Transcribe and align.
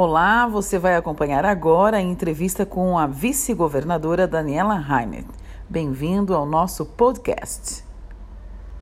Olá, 0.00 0.46
você 0.46 0.78
vai 0.78 0.94
acompanhar 0.94 1.44
agora 1.44 1.96
a 1.96 2.00
entrevista 2.00 2.64
com 2.64 2.96
a 2.96 3.08
vice-governadora 3.08 4.28
Daniela 4.28 4.76
Heinet. 4.76 5.26
Bem-vindo 5.68 6.36
ao 6.36 6.46
nosso 6.46 6.86
podcast. 6.86 7.87